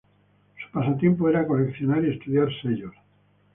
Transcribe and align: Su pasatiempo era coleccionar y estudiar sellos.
Su 0.65 0.71
pasatiempo 0.71 1.29
era 1.29 1.45
coleccionar 1.45 2.03
y 2.03 2.09
estudiar 2.15 2.47
sellos. 2.63 2.95